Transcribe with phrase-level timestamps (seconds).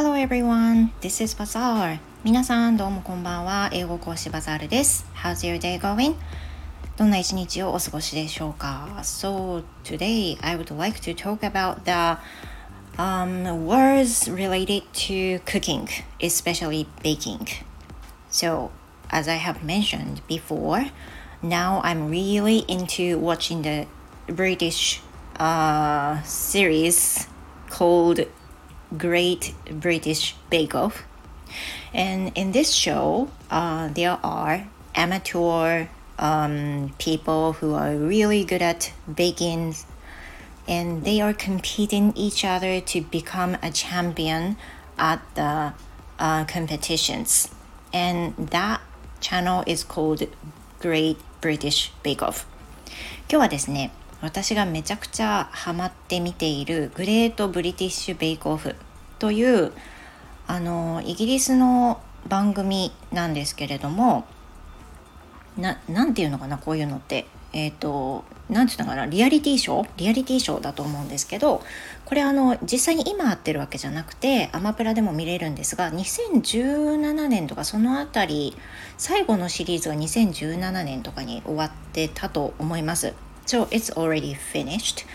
[0.00, 1.98] Hello everyone, this is Bazaar.
[2.24, 3.70] 皆さんどうもこんばんは。
[3.72, 5.06] 英語講師バザールです。
[5.14, 6.16] How's your day going?
[6.96, 12.18] どんな一日をお過ごしでしょうか So today I would like to talk about the
[12.98, 15.88] um, words related to cooking,
[16.20, 17.46] especially baking.
[18.30, 18.70] So
[19.10, 20.90] as I have mentioned before,
[21.42, 23.86] now I'm really into watching the
[24.26, 25.00] British
[25.38, 27.28] uh, series
[27.70, 28.20] called
[28.96, 31.04] Great British Bake Off.
[31.92, 38.92] And in this show, uh, there are amateur um, people who are really good at
[39.12, 39.74] baking
[40.68, 44.56] and they are competing each other to become a champion
[44.98, 45.72] at the
[46.18, 47.48] uh, competitions.
[47.92, 48.80] And that
[49.20, 50.22] channel is called
[50.80, 52.46] Great British Bake Off.
[53.28, 53.90] 今日はですね、
[54.21, 58.75] 私がめちゃくちゃハマって見ているグレートブリティッシュベイクオフ
[59.17, 59.71] という
[60.47, 64.25] あのイギリスの番組なんですけれども
[65.57, 69.89] ななんていうのかなこういうのってえっ、ー、と何て言うのかなリアリティショー？
[69.97, 71.63] リアリティショーだと思うんですけど
[72.05, 78.57] これあの実際に今会ってるわけじゃなくてアマプラでも見れるんですが2017年とかその辺り
[78.97, 83.13] 最後のシリーズは2017年とかに終わってたと思います。
[83.45, 85.05] So it's already finished.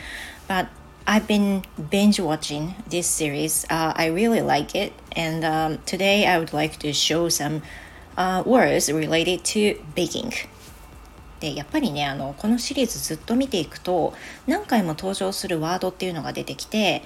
[0.48, 0.68] But
[1.06, 3.64] I've been binge watching this series.
[3.70, 4.92] Uh, I really like it.
[5.12, 7.62] And um, today I would like to show some
[8.16, 10.32] uh, words related to baking.
[11.40, 14.14] でやっぱりねあのこのシリーズずっと見ていくと
[14.46, 17.02] 何回も登場するワードっていうのが出てきて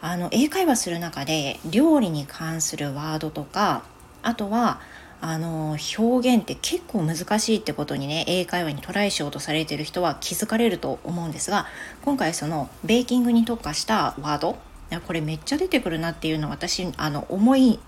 [0.00, 3.84] あの英会話する中で料理に関するワードとか
[4.22, 4.80] あとは
[5.26, 11.66] あの表現って結構難しいってことにね英会話にトライしようとされてる人は気づかれると思うんですが
[12.02, 14.58] 今回そのベーキングに特化したワード
[15.06, 17.80] これめっちゃ出てくるなっていうのを私あの思い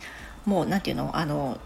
[0.46, 1.58] もう何て言うのあの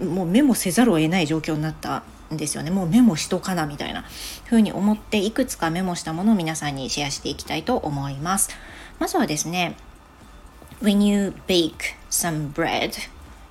[0.00, 2.70] もうメモせざるを得ない状況になったんですよね。
[2.70, 4.04] もうメモしとかなみたいな
[4.44, 8.50] 風に思っていくつかメモしたものを皆さんにシェアしていきたいと思います。
[9.00, 9.74] まずはですね
[10.80, 12.92] When you bake some bread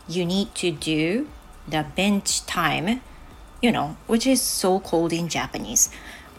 [0.07, 1.27] you need to do
[1.67, 3.01] the bench time,
[3.61, 5.91] you know, which is so called in Japanese.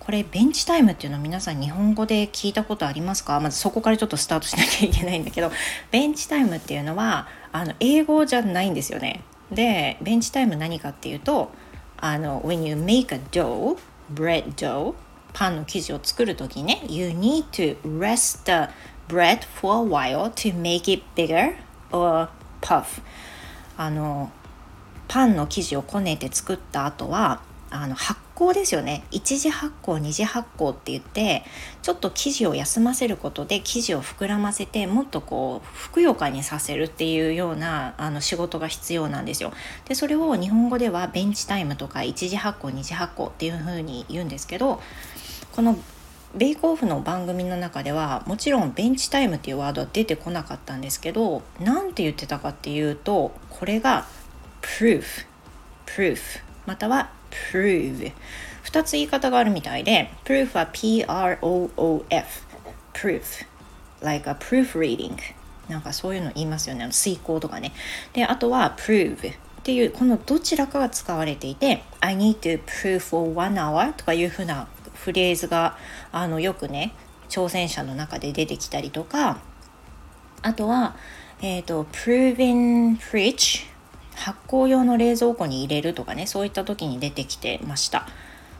[0.09, 5.51] これベンチタイムっていうのは皆さん日本語で聞いたことありますかまずそこからちょっとスタートしなきゃいけないんだけど
[5.91, 9.23] ベンチタイムっていうのはあの英語じゃないんですよね
[9.53, 11.51] でベンチタイム何かっていうと
[11.99, 13.79] あの when you make a dough
[14.15, 14.95] bread dough
[15.35, 18.73] パンの生地を作る時ね you need to rest the
[19.15, 21.55] bread for a while to make it bigger
[21.93, 22.31] or
[22.63, 23.03] puff
[23.77, 24.33] あの
[25.09, 31.45] パンの生地をこねて作った後はあの発酵ですよね一次発酵二次発酵って言って
[31.83, 39.53] ちょっと生地を休ませることで生地を膨らませてもっとこうふくよかにさせるっていうようなあの仕事が必要なんですよ。
[39.87, 44.81] でそれを日本語ではベンチタイムとか一次発酵二次発酵っていうふうに言うんですけど
[45.53, 45.77] この
[46.35, 54.07] ベイクオフの番組の中ではもちろんベンチタイムっていうワードは出てこなかったんですけど何て言ってたかっていうとこれが
[54.63, 55.27] proof
[55.87, 57.11] proof または
[57.53, 58.13] prove
[58.65, 62.47] 2つ言い方があるみたいで proof は P-R-O-O-F
[62.93, 63.47] proof
[64.03, 65.17] like a proofreading
[65.69, 67.73] なんかそういうの言いますよね遂行とかね。
[68.13, 75.77] であとは prove っていうこのどちらかが使われていて I need to prove for one hour とかいうふうなフレーズが
[76.11, 76.95] あのよくね
[77.29, 79.41] 挑戦者の中で出てきたりとか。
[80.41, 80.97] あとは
[81.43, 83.67] えっ、ー、と proven fridge
[84.19, 88.07] 発酵用の冷蔵庫に入れるとかねそういった時に出てきてました。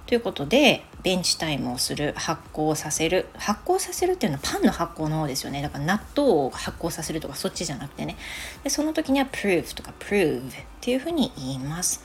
[0.07, 5.61] ということでベンチタイムをする発酵させる発酵させるっていうのはパンの発酵の方ですよね。
[5.61, 8.17] だから納豆を発酵させるとかそっちじゃなくてね。
[8.65, 12.03] でその時には prove とか prove っていうふうに言います。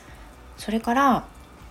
[0.58, 1.24] それから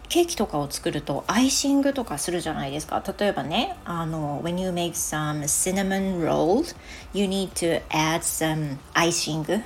[0.09, 3.03] ケーキとかを作るとアイシングとかするじゃないですか。
[3.17, 6.75] 例えばねあの when you make some cinnamon rolls
[7.13, 9.61] you need to add some icing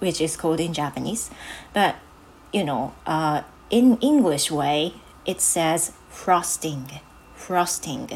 [0.00, 1.30] which is called in Japanese.
[1.72, 1.96] But,
[2.52, 4.94] you know, uh, in English way,
[5.24, 7.00] it says frosting.
[7.36, 8.06] frosting.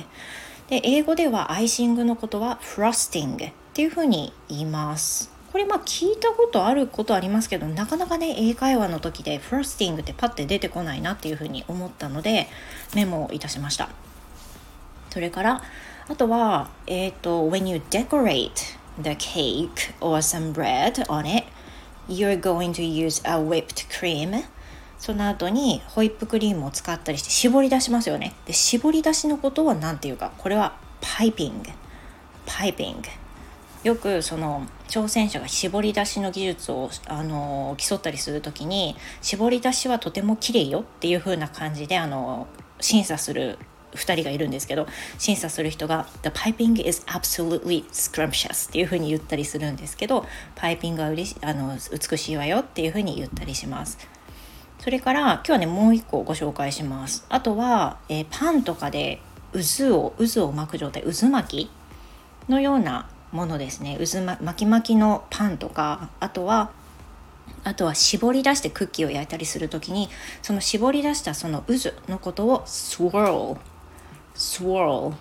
[0.69, 5.35] で、英語ではアイシングのことは frosting っていうふうに言います。
[5.55, 12.49] これまあ聞いたことあることありますけどなかなかね英会話の時でフロスティングってパッて出てこないなっていうふうに思ったので
[12.97, 13.89] メモをいたしました
[15.11, 15.63] それから
[16.09, 21.47] あとはえっ、ー、と when you decorate the cake or some bread on it
[22.09, 24.45] you're going to use a whipped cream.
[24.99, 28.35] その後にホイップクリームを使ったりして絞り出しますよね。
[28.47, 30.33] で絞り出しのことは何て言うか？
[30.39, 31.71] これはパイピング。
[32.47, 33.03] パイピング。
[33.83, 42.47] よくその挑戦者が絞り出しの技術をあの競ったりする時に絞り出しはとても綺麗よっていう風な感じであの
[42.81, 43.59] 審査する
[43.95, 44.87] 2人がいるんですけど
[45.19, 53.99] 審査する人が「The piping is absolutely scrumptious」っていう風に言ったりするんですけどパイピングはうれしあの美しいわよっていう風に言ったりします。
[54.81, 57.25] それから今日はねもう一個ご紹介します。
[57.31, 59.21] あとは、えー、パンとかで
[59.53, 61.71] 渦を渦を巻く状態渦巻き
[62.51, 66.71] のようなものですね渦、ま、巻き巻きのパンとかあとは
[67.63, 70.09] あとは絞り出してクッキーを焼いたりする時に
[70.43, 73.57] その絞り出したその渦のことを swirl
[74.35, 75.15] swirl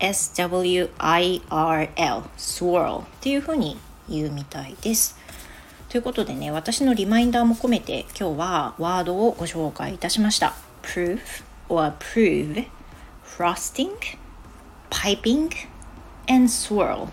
[0.00, 1.42] S-W-I-R-L
[2.38, 3.76] swirl っていうふうに
[4.08, 5.18] 言うみたいです。
[5.90, 10.54] ということでね、私のリマインダーも込めて今日はワードをご紹介いたしました。
[10.82, 12.66] proof or prove,
[13.24, 13.90] frosting,
[14.88, 15.50] piping,
[16.28, 17.08] and swirl.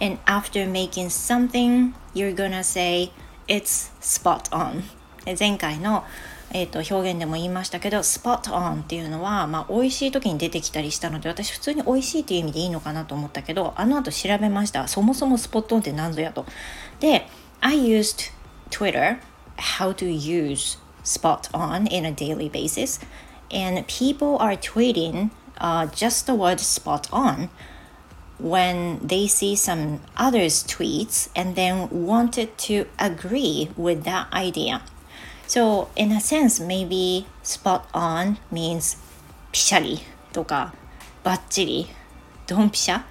[0.00, 3.10] And after making something, you're gonna say
[3.48, 4.84] it's spot on.
[5.38, 6.04] 前回の
[6.52, 16.46] えーと、表現でも言いましたけど spot on っていうのは、まあ、美味しい時に出てきたりしたので私普通に美味しいっていう意味でいいのかなと思ったけどあの後調べましたそもそもスポットオンって何ぞやと
[17.00, 17.26] で
[17.60, 18.32] I used
[18.70, 19.18] Twitter
[19.56, 23.00] how to use spot on in a daily basis
[23.50, 27.48] and people are tweeting uh, just the word spot on
[28.38, 34.82] when they see some others tweets and then wanted to agree with that idea
[35.46, 38.98] so in a sense maybe spot on means
[39.52, 40.00] ピシャリ
[40.32, 40.74] とか
[41.22, 41.86] バッチリ
[42.46, 43.02] ドンピシャ？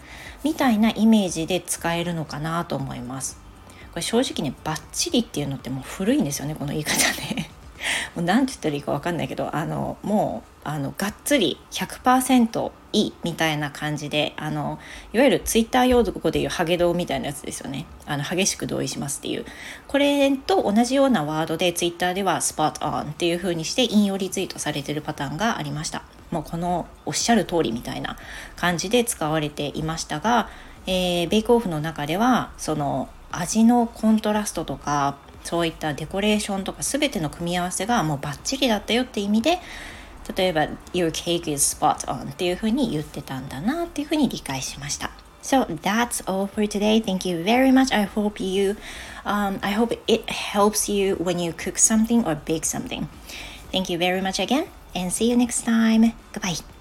[0.43, 3.37] みたいなイメージで使えるのかなと思います。
[3.91, 6.97] これ正直ねバッチリっていうのってもう古いんですよねこの言い方
[7.35, 7.49] ね。
[8.21, 14.79] う何て言ったらいいか分かんないけどあのもうあのがっつり100%いいみたいな感じであの
[15.11, 17.85] いわゆるツイッター用語でいうハゲドみたいなやつですよね。
[18.05, 19.45] あの激しく同意しますっていう。
[19.87, 26.03] これと同じようなワードでツイッターではスポットオンっていう風にして引用リツイートされてるパターンがありました。
[26.31, 28.17] もうこのおっしゃる通りみたいな
[28.55, 30.49] 感じで使われていましたが、
[30.85, 39.59] えー、ベイクオフの中ではその味のコントラストとかそういったデコレーションとか全ての組み合わせがもうバッチリだったよって意味で
[40.35, 45.11] 例えば Your cake is spot on っていうふうに言ってたんだなっていうふうに理解しました。
[45.41, 47.03] So that's all for today.
[47.03, 47.93] Thank you very much.
[47.93, 48.77] I hope you,
[49.25, 53.07] um, I hope it helps you when you cook something or bake something.
[53.73, 56.13] Thank you very much again and see you next time.
[56.31, 56.72] Goodbye.